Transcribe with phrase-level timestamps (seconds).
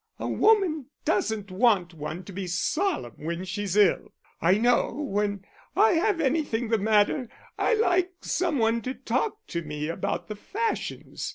[0.17, 4.11] "A woman doesn't want one to be solemn when she's ill.
[4.41, 9.61] I know when I have anything the matter, I like some one to talk to
[9.61, 11.29] me about the fashions.